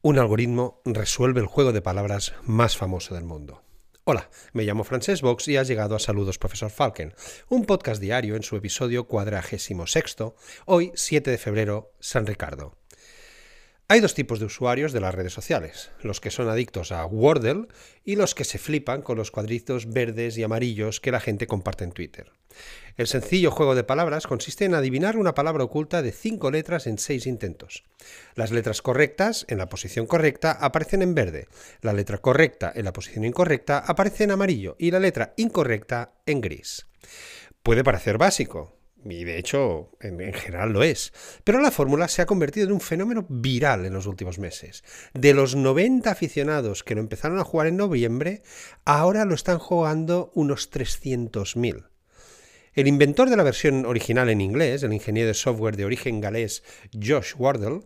un 0.00 0.18
algoritmo 0.18 0.80
resuelve 0.84 1.40
el 1.40 1.46
juego 1.46 1.72
de 1.72 1.82
palabras 1.82 2.32
más 2.44 2.76
famoso 2.76 3.14
del 3.14 3.24
mundo. 3.24 3.62
Hola, 4.04 4.30
me 4.52 4.64
llamo 4.64 4.84
Francesc 4.84 5.22
Box 5.22 5.48
y 5.48 5.56
has 5.56 5.68
llegado 5.68 5.94
a 5.94 5.98
Saludos 5.98 6.38
Profesor 6.38 6.70
Falken, 6.70 7.14
un 7.48 7.66
podcast 7.66 8.00
diario 8.00 8.36
en 8.36 8.42
su 8.42 8.56
episodio 8.56 9.06
cuadragésimo 9.06 9.86
sexto, 9.86 10.36
hoy 10.66 10.92
7 10.94 11.30
de 11.30 11.38
febrero, 11.38 11.92
San 11.98 12.26
Ricardo. 12.26 12.77
Hay 13.90 14.00
dos 14.00 14.12
tipos 14.12 14.38
de 14.38 14.44
usuarios 14.44 14.92
de 14.92 15.00
las 15.00 15.14
redes 15.14 15.32
sociales, 15.32 15.90
los 16.02 16.20
que 16.20 16.30
son 16.30 16.50
adictos 16.50 16.92
a 16.92 17.06
Wordle 17.06 17.68
y 18.04 18.16
los 18.16 18.34
que 18.34 18.44
se 18.44 18.58
flipan 18.58 19.00
con 19.00 19.16
los 19.16 19.30
cuadritos 19.30 19.88
verdes 19.88 20.36
y 20.36 20.42
amarillos 20.42 21.00
que 21.00 21.10
la 21.10 21.20
gente 21.20 21.46
comparte 21.46 21.84
en 21.84 21.92
Twitter. 21.92 22.30
El 22.98 23.06
sencillo 23.06 23.50
juego 23.50 23.74
de 23.74 23.84
palabras 23.84 24.26
consiste 24.26 24.66
en 24.66 24.74
adivinar 24.74 25.16
una 25.16 25.34
palabra 25.34 25.64
oculta 25.64 26.02
de 26.02 26.12
cinco 26.12 26.50
letras 26.50 26.86
en 26.86 26.98
seis 26.98 27.26
intentos. 27.26 27.84
Las 28.34 28.50
letras 28.50 28.82
correctas 28.82 29.46
en 29.48 29.56
la 29.56 29.70
posición 29.70 30.06
correcta 30.06 30.52
aparecen 30.52 31.00
en 31.00 31.14
verde, 31.14 31.48
la 31.80 31.94
letra 31.94 32.18
correcta 32.18 32.70
en 32.74 32.84
la 32.84 32.92
posición 32.92 33.24
incorrecta 33.24 33.78
aparece 33.78 34.24
en 34.24 34.32
amarillo 34.32 34.76
y 34.78 34.90
la 34.90 35.00
letra 35.00 35.32
incorrecta 35.38 36.12
en 36.26 36.42
gris. 36.42 36.86
Puede 37.62 37.84
parecer 37.84 38.18
básico, 38.18 38.77
y 39.04 39.24
de 39.24 39.38
hecho 39.38 39.90
en, 40.00 40.32
general 40.32 40.72
lo 40.72 40.82
es. 40.82 41.12
Pero 41.44 41.60
la 41.60 41.70
fórmula 41.70 42.08
se 42.08 42.22
ha 42.22 42.26
convertido 42.26 42.66
en 42.66 42.72
un 42.72 42.80
fenómeno 42.80 43.26
viral 43.28 43.86
en 43.86 43.94
los 43.94 44.06
últimos 44.06 44.38
meses. 44.38 44.84
De 45.14 45.34
los 45.34 45.54
90 45.54 46.10
aficionados 46.10 46.82
que 46.82 46.94
lo 46.94 47.00
empezaron 47.00 47.38
a 47.38 47.44
jugar 47.44 47.66
en 47.68 47.76
noviembre, 47.76 48.42
ahora 48.84 49.24
lo 49.24 49.34
están 49.34 49.58
jugando 49.58 50.30
unos 50.34 50.70
300.000. 50.70 51.84
El 52.74 52.86
inventor 52.86 53.28
de 53.28 53.36
la 53.36 53.42
versión 53.42 53.86
original 53.86 54.28
en 54.28 54.40
inglés, 54.40 54.82
el 54.82 54.92
ingeniero 54.92 55.28
de 55.28 55.34
software 55.34 55.76
de 55.76 55.84
origen 55.84 56.20
galés 56.20 56.62
Josh 56.92 57.34
Wardle, 57.36 57.80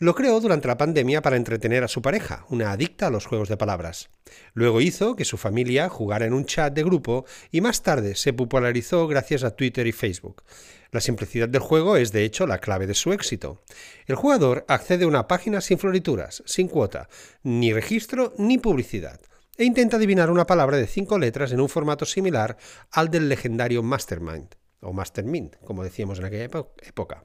lo 0.00 0.14
creó 0.14 0.40
durante 0.40 0.66
la 0.66 0.78
pandemia 0.78 1.20
para 1.20 1.36
entretener 1.36 1.84
a 1.84 1.88
su 1.88 2.00
pareja, 2.00 2.46
una 2.48 2.72
adicta 2.72 3.08
a 3.08 3.10
los 3.10 3.26
juegos 3.26 3.50
de 3.50 3.58
palabras. 3.58 4.08
Luego 4.54 4.80
hizo 4.80 5.14
que 5.14 5.26
su 5.26 5.36
familia 5.36 5.90
jugara 5.90 6.24
en 6.24 6.32
un 6.32 6.46
chat 6.46 6.72
de 6.72 6.82
grupo 6.82 7.26
y 7.50 7.60
más 7.60 7.82
tarde 7.82 8.14
se 8.14 8.32
popularizó 8.32 9.06
gracias 9.06 9.44
a 9.44 9.54
Twitter 9.54 9.86
y 9.86 9.92
Facebook. 9.92 10.42
La 10.90 11.02
simplicidad 11.02 11.50
del 11.50 11.60
juego 11.60 11.98
es 11.98 12.12
de 12.12 12.24
hecho 12.24 12.46
la 12.46 12.60
clave 12.60 12.86
de 12.86 12.94
su 12.94 13.12
éxito. 13.12 13.62
El 14.06 14.16
jugador 14.16 14.64
accede 14.68 15.04
a 15.04 15.08
una 15.08 15.28
página 15.28 15.60
sin 15.60 15.78
florituras, 15.78 16.42
sin 16.46 16.68
cuota, 16.68 17.10
ni 17.42 17.74
registro 17.74 18.32
ni 18.38 18.56
publicidad, 18.56 19.20
e 19.58 19.64
intenta 19.64 19.98
adivinar 19.98 20.30
una 20.30 20.46
palabra 20.46 20.78
de 20.78 20.86
cinco 20.86 21.18
letras 21.18 21.52
en 21.52 21.60
un 21.60 21.68
formato 21.68 22.06
similar 22.06 22.56
al 22.90 23.10
del 23.10 23.28
legendario 23.28 23.82
Mastermind, 23.82 24.54
o 24.80 24.94
Mastermind, 24.94 25.58
como 25.62 25.84
decíamos 25.84 26.18
en 26.18 26.24
aquella 26.24 26.44
época. 26.44 27.22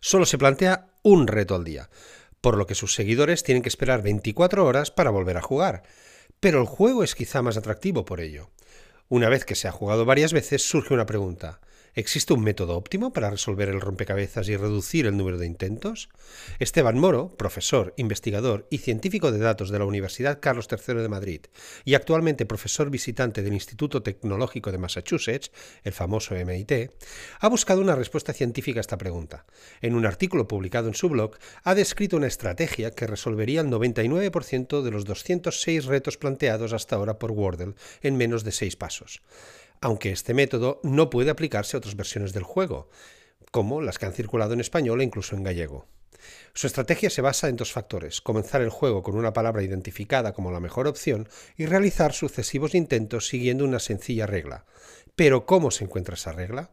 Solo 0.00 0.26
se 0.26 0.38
plantea 0.38 0.88
un 1.02 1.26
reto 1.26 1.54
al 1.54 1.64
día, 1.64 1.90
por 2.40 2.56
lo 2.56 2.66
que 2.66 2.74
sus 2.74 2.94
seguidores 2.94 3.42
tienen 3.42 3.62
que 3.62 3.68
esperar 3.68 4.02
24 4.02 4.64
horas 4.64 4.90
para 4.90 5.10
volver 5.10 5.36
a 5.36 5.42
jugar. 5.42 5.82
Pero 6.40 6.60
el 6.60 6.66
juego 6.66 7.04
es 7.04 7.14
quizá 7.14 7.42
más 7.42 7.56
atractivo 7.56 8.04
por 8.04 8.20
ello. 8.20 8.50
Una 9.08 9.28
vez 9.28 9.44
que 9.44 9.54
se 9.54 9.68
ha 9.68 9.72
jugado 9.72 10.04
varias 10.04 10.32
veces, 10.32 10.62
surge 10.62 10.94
una 10.94 11.06
pregunta. 11.06 11.60
¿Existe 11.94 12.32
un 12.32 12.44
método 12.44 12.76
óptimo 12.76 13.12
para 13.12 13.30
resolver 13.30 13.68
el 13.68 13.80
rompecabezas 13.80 14.48
y 14.48 14.56
reducir 14.56 15.06
el 15.06 15.16
número 15.16 15.38
de 15.38 15.46
intentos? 15.46 16.08
Esteban 16.60 16.98
Moro, 16.98 17.34
profesor, 17.36 17.94
investigador 17.96 18.68
y 18.70 18.78
científico 18.78 19.32
de 19.32 19.40
datos 19.40 19.70
de 19.70 19.78
la 19.80 19.84
Universidad 19.84 20.38
Carlos 20.40 20.68
III 20.70 21.02
de 21.02 21.08
Madrid 21.08 21.40
y 21.84 21.94
actualmente 21.94 22.46
profesor 22.46 22.90
visitante 22.90 23.42
del 23.42 23.54
Instituto 23.54 24.04
Tecnológico 24.04 24.70
de 24.70 24.78
Massachusetts, 24.78 25.50
el 25.82 25.92
famoso 25.92 26.36
MIT, 26.36 26.92
ha 27.40 27.48
buscado 27.48 27.80
una 27.80 27.96
respuesta 27.96 28.32
científica 28.32 28.78
a 28.78 28.82
esta 28.82 28.98
pregunta. 28.98 29.46
En 29.80 29.96
un 29.96 30.06
artículo 30.06 30.46
publicado 30.46 30.86
en 30.86 30.94
su 30.94 31.08
blog, 31.08 31.38
ha 31.64 31.74
descrito 31.74 32.16
una 32.16 32.28
estrategia 32.28 32.92
que 32.92 33.08
resolvería 33.08 33.62
el 33.62 33.68
99% 33.68 34.82
de 34.82 34.90
los 34.92 35.04
206 35.06 35.86
retos 35.86 36.18
planteados 36.18 36.72
hasta 36.72 36.94
ahora 36.94 37.18
por 37.18 37.32
Wordle 37.32 37.74
en 38.00 38.16
menos 38.16 38.44
de 38.44 38.52
seis 38.52 38.76
pasos 38.76 39.22
aunque 39.80 40.10
este 40.10 40.34
método 40.34 40.80
no 40.82 41.10
puede 41.10 41.30
aplicarse 41.30 41.76
a 41.76 41.78
otras 41.78 41.96
versiones 41.96 42.32
del 42.32 42.42
juego, 42.42 42.90
como 43.50 43.80
las 43.80 43.98
que 43.98 44.06
han 44.06 44.12
circulado 44.12 44.52
en 44.52 44.60
español 44.60 45.00
e 45.00 45.04
incluso 45.04 45.34
en 45.34 45.42
gallego. 45.42 45.86
Su 46.52 46.66
estrategia 46.66 47.08
se 47.10 47.22
basa 47.22 47.48
en 47.48 47.56
dos 47.56 47.72
factores, 47.72 48.20
comenzar 48.20 48.60
el 48.60 48.70
juego 48.70 49.02
con 49.02 49.16
una 49.16 49.32
palabra 49.32 49.62
identificada 49.62 50.32
como 50.32 50.52
la 50.52 50.60
mejor 50.60 50.86
opción 50.86 51.28
y 51.56 51.66
realizar 51.66 52.12
sucesivos 52.12 52.74
intentos 52.74 53.28
siguiendo 53.28 53.64
una 53.64 53.78
sencilla 53.78 54.26
regla. 54.26 54.66
Pero 55.16 55.46
¿cómo 55.46 55.70
se 55.70 55.84
encuentra 55.84 56.14
esa 56.14 56.32
regla? 56.32 56.70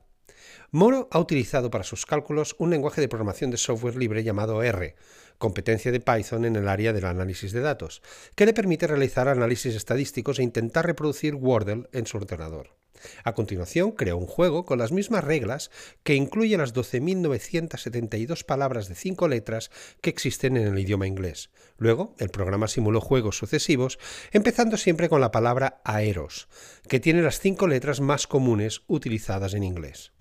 Moro 0.71 1.07
ha 1.11 1.19
utilizado 1.19 1.71
para 1.71 1.85
sus 1.85 2.05
cálculos 2.05 2.55
un 2.59 2.71
lenguaje 2.71 2.99
de 2.99 3.07
programación 3.07 3.51
de 3.51 3.57
software 3.57 3.95
libre 3.95 4.23
llamado 4.23 4.61
R, 4.63 4.95
competencia 5.37 5.91
de 5.93 6.01
Python 6.01 6.43
en 6.43 6.57
el 6.57 6.67
área 6.67 6.91
del 6.91 7.05
análisis 7.05 7.53
de 7.53 7.61
datos, 7.61 8.01
que 8.35 8.45
le 8.45 8.53
permite 8.53 8.87
realizar 8.87 9.29
análisis 9.29 9.75
estadísticos 9.75 10.39
e 10.39 10.43
intentar 10.43 10.85
reproducir 10.85 11.35
Wordle 11.35 11.87
en 11.93 12.05
su 12.05 12.17
ordenador. 12.17 12.75
A 13.23 13.33
continuación, 13.33 13.91
creó 13.91 14.17
un 14.17 14.27
juego 14.27 14.65
con 14.65 14.79
las 14.79 14.91
mismas 14.91 15.23
reglas 15.23 15.71
que 16.03 16.15
incluye 16.15 16.57
las 16.57 16.73
12.972 16.73 18.43
palabras 18.43 18.89
de 18.89 18.95
cinco 18.95 19.27
letras 19.27 19.71
que 20.01 20.09
existen 20.09 20.57
en 20.57 20.67
el 20.67 20.79
idioma 20.79 21.07
inglés. 21.07 21.49
Luego, 21.77 22.15
el 22.19 22.29
programa 22.29 22.67
simuló 22.67 23.01
juegos 23.01 23.37
sucesivos, 23.37 23.99
empezando 24.31 24.77
siempre 24.77 25.09
con 25.09 25.21
la 25.21 25.31
palabra 25.31 25.81
aeros, 25.83 26.47
que 26.87 26.99
tiene 26.99 27.21
las 27.21 27.39
cinco 27.39 27.67
letras 27.67 28.01
más 28.01 28.27
comunes 28.27 28.81
utilizadas 28.87 29.53
en 29.53 29.63
inglés. 29.63 30.11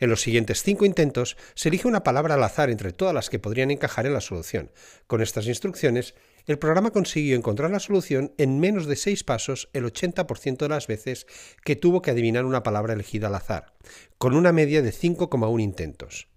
En 0.00 0.08
los 0.08 0.22
siguientes 0.22 0.62
cinco 0.62 0.86
intentos 0.86 1.36
se 1.54 1.68
elige 1.68 1.86
una 1.86 2.02
palabra 2.02 2.34
al 2.34 2.42
azar 2.42 2.70
entre 2.70 2.92
todas 2.92 3.14
las 3.14 3.28
que 3.28 3.38
podrían 3.38 3.70
encajar 3.70 4.06
en 4.06 4.14
la 4.14 4.22
solución. 4.22 4.70
Con 5.06 5.20
estas 5.20 5.46
instrucciones, 5.46 6.14
el 6.46 6.58
programa 6.58 6.90
consiguió 6.90 7.36
encontrar 7.36 7.70
la 7.70 7.80
solución 7.80 8.32
en 8.38 8.60
menos 8.60 8.86
de 8.86 8.96
seis 8.96 9.24
pasos 9.24 9.68
el 9.74 9.84
80% 9.84 10.56
de 10.56 10.68
las 10.68 10.86
veces 10.86 11.26
que 11.64 11.76
tuvo 11.76 12.00
que 12.00 12.10
adivinar 12.10 12.46
una 12.46 12.62
palabra 12.62 12.94
elegida 12.94 13.26
al 13.26 13.34
azar, 13.34 13.74
con 14.16 14.34
una 14.34 14.52
media 14.52 14.80
de 14.80 14.90
5,1 14.90 15.60
intentos. 15.60 16.28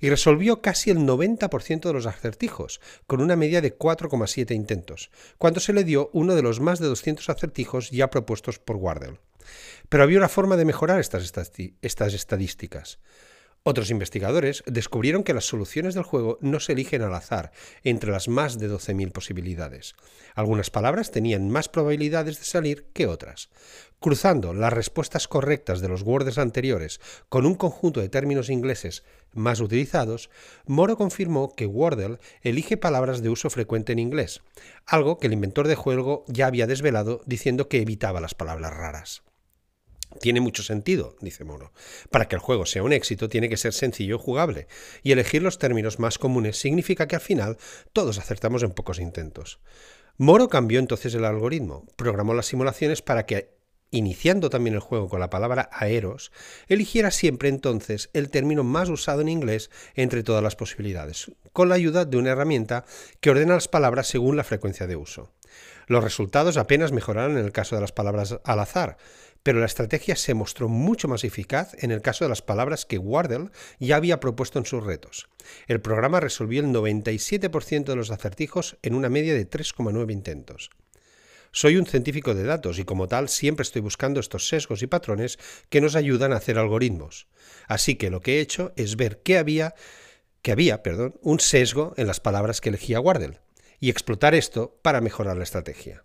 Y 0.00 0.10
resolvió 0.10 0.60
casi 0.60 0.90
el 0.90 0.98
90% 0.98 1.82
de 1.82 1.92
los 1.92 2.06
acertijos, 2.06 2.80
con 3.06 3.20
una 3.20 3.36
media 3.36 3.60
de 3.60 3.78
4,7 3.78 4.54
intentos, 4.54 5.10
cuando 5.38 5.60
se 5.60 5.72
le 5.72 5.84
dio 5.84 6.10
uno 6.12 6.34
de 6.34 6.42
los 6.42 6.58
más 6.58 6.80
de 6.80 6.88
200 6.88 7.28
acertijos 7.28 7.90
ya 7.90 8.10
propuestos 8.10 8.58
por 8.58 8.76
Wardle. 8.76 9.18
Pero 9.88 10.02
había 10.02 10.18
una 10.18 10.28
forma 10.28 10.56
de 10.56 10.64
mejorar 10.64 11.00
estas, 11.00 11.24
estadísticas. 11.82 12.98
Otros 13.66 13.90
investigadores 13.90 14.62
descubrieron 14.66 15.22
que 15.22 15.32
las 15.32 15.46
soluciones 15.46 15.94
del 15.94 16.02
juego 16.02 16.36
no 16.42 16.60
se 16.60 16.72
eligen 16.72 17.00
al 17.00 17.14
azar 17.14 17.50
entre 17.82 18.10
las 18.10 18.28
más 18.28 18.58
de 18.58 18.70
12.000 18.70 19.10
posibilidades. 19.10 19.94
Algunas 20.34 20.68
palabras 20.68 21.10
tenían 21.10 21.48
más 21.48 21.70
probabilidades 21.70 22.38
de 22.38 22.44
salir 22.44 22.84
que 22.92 23.06
otras. 23.06 23.48
Cruzando 24.00 24.52
las 24.52 24.70
respuestas 24.70 25.28
correctas 25.28 25.80
de 25.80 25.88
los 25.88 26.02
words 26.02 26.36
anteriores 26.36 27.00
con 27.30 27.46
un 27.46 27.54
conjunto 27.54 28.02
de 28.02 28.10
términos 28.10 28.50
ingleses 28.50 29.02
más 29.32 29.60
utilizados, 29.60 30.28
Moro 30.66 30.98
confirmó 30.98 31.54
que 31.54 31.64
Wordle 31.64 32.18
elige 32.42 32.76
palabras 32.76 33.22
de 33.22 33.30
uso 33.30 33.48
frecuente 33.48 33.92
en 33.92 33.98
inglés, 33.98 34.42
algo 34.84 35.18
que 35.18 35.28
el 35.28 35.32
inventor 35.32 35.68
de 35.68 35.74
juego 35.74 36.26
ya 36.28 36.48
había 36.48 36.66
desvelado 36.66 37.22
diciendo 37.24 37.70
que 37.70 37.80
evitaba 37.80 38.20
las 38.20 38.34
palabras 38.34 38.74
raras. 38.74 39.22
Tiene 40.20 40.40
mucho 40.40 40.62
sentido, 40.62 41.16
dice 41.20 41.44
Moro. 41.44 41.72
Para 42.10 42.28
que 42.28 42.36
el 42.36 42.40
juego 42.40 42.66
sea 42.66 42.82
un 42.82 42.92
éxito 42.92 43.28
tiene 43.28 43.48
que 43.48 43.56
ser 43.56 43.72
sencillo 43.72 44.16
y 44.16 44.20
jugable, 44.20 44.66
y 45.02 45.12
elegir 45.12 45.42
los 45.42 45.58
términos 45.58 45.98
más 45.98 46.18
comunes 46.18 46.58
significa 46.58 47.08
que 47.08 47.16
al 47.16 47.22
final 47.22 47.58
todos 47.92 48.18
acertamos 48.18 48.62
en 48.62 48.72
pocos 48.72 48.98
intentos. 48.98 49.60
Moro 50.16 50.48
cambió 50.48 50.78
entonces 50.78 51.14
el 51.14 51.24
algoritmo, 51.24 51.86
programó 51.96 52.34
las 52.34 52.46
simulaciones 52.46 53.02
para 53.02 53.26
que, 53.26 53.50
iniciando 53.90 54.48
también 54.48 54.74
el 54.74 54.80
juego 54.80 55.08
con 55.08 55.18
la 55.18 55.30
palabra 55.30 55.68
aeros, 55.72 56.30
eligiera 56.68 57.10
siempre 57.10 57.48
entonces 57.48 58.10
el 58.12 58.30
término 58.30 58.62
más 58.62 58.88
usado 58.88 59.22
en 59.22 59.28
inglés 59.28 59.70
entre 59.94 60.22
todas 60.22 60.42
las 60.42 60.54
posibilidades, 60.54 61.32
con 61.52 61.68
la 61.68 61.74
ayuda 61.74 62.04
de 62.04 62.16
una 62.16 62.30
herramienta 62.30 62.84
que 63.20 63.30
ordena 63.30 63.54
las 63.54 63.68
palabras 63.68 64.06
según 64.06 64.36
la 64.36 64.44
frecuencia 64.44 64.86
de 64.86 64.96
uso. 64.96 65.32
Los 65.86 66.02
resultados 66.02 66.56
apenas 66.56 66.92
mejoraron 66.92 67.36
en 67.36 67.44
el 67.44 67.52
caso 67.52 67.74
de 67.74 67.82
las 67.82 67.92
palabras 67.92 68.38
al 68.44 68.60
azar, 68.60 68.96
pero 69.44 69.60
la 69.60 69.66
estrategia 69.66 70.16
se 70.16 70.34
mostró 70.34 70.68
mucho 70.68 71.06
más 71.06 71.22
eficaz 71.22 71.76
en 71.84 71.92
el 71.92 72.02
caso 72.02 72.24
de 72.24 72.30
las 72.30 72.42
palabras 72.42 72.86
que 72.86 72.98
Wardle 72.98 73.50
ya 73.78 73.96
había 73.96 74.18
propuesto 74.18 74.58
en 74.58 74.64
sus 74.64 74.82
retos. 74.82 75.28
El 75.68 75.82
programa 75.82 76.18
resolvió 76.18 76.62
el 76.62 76.68
97% 76.68 77.84
de 77.84 77.94
los 77.94 78.10
acertijos 78.10 78.78
en 78.82 78.94
una 78.94 79.10
media 79.10 79.34
de 79.34 79.48
3,9 79.48 80.10
intentos. 80.10 80.70
Soy 81.52 81.76
un 81.76 81.86
científico 81.86 82.34
de 82.34 82.42
datos 82.42 82.78
y 82.78 82.84
como 82.84 83.06
tal 83.06 83.28
siempre 83.28 83.62
estoy 83.62 83.82
buscando 83.82 84.18
estos 84.18 84.48
sesgos 84.48 84.82
y 84.82 84.86
patrones 84.86 85.38
que 85.68 85.82
nos 85.82 85.94
ayudan 85.94 86.32
a 86.32 86.36
hacer 86.36 86.58
algoritmos. 86.58 87.28
Así 87.68 87.96
que 87.96 88.10
lo 88.10 88.22
que 88.22 88.38
he 88.38 88.40
hecho 88.40 88.72
es 88.76 88.96
ver 88.96 89.20
que 89.22 89.36
había, 89.36 89.74
que 90.40 90.52
había 90.52 90.82
perdón, 90.82 91.16
un 91.20 91.38
sesgo 91.38 91.92
en 91.98 92.06
las 92.06 92.18
palabras 92.18 92.62
que 92.62 92.70
elegía 92.70 92.98
Wardle 92.98 93.40
y 93.78 93.90
explotar 93.90 94.34
esto 94.34 94.80
para 94.80 95.02
mejorar 95.02 95.36
la 95.36 95.44
estrategia, 95.44 96.04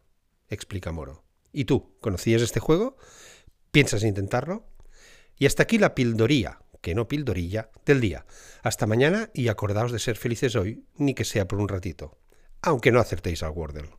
explica 0.50 0.92
Moro. 0.92 1.29
¿Y 1.52 1.66
tú, 1.66 1.96
conocías 2.00 2.42
este 2.42 2.60
juego? 2.60 2.98
¿Piensas 3.72 4.04
intentarlo? 4.04 4.66
Y 5.38 5.46
hasta 5.46 5.64
aquí 5.64 5.78
la 5.78 5.96
pildoría, 5.96 6.60
que 6.82 6.96
no 6.96 7.08
pildorilla, 7.08 7.70
del 7.86 8.02
día. 8.02 8.26
Hasta 8.62 8.88
mañana 8.88 9.30
y 9.34 9.48
acordaos 9.48 9.92
de 9.92 10.00
ser 10.00 10.18
felices 10.18 10.56
hoy, 10.56 10.86
ni 10.96 11.14
que 11.14 11.26
sea 11.26 11.48
por 11.48 11.60
un 11.60 11.70
ratito. 11.70 12.18
aunque 12.62 12.92
no 12.92 13.00
acertéis 13.00 13.42
al 13.42 13.52
Wordle. 13.52 13.90